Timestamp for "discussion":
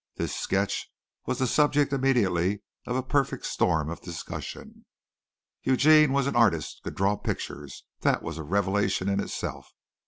4.01-4.87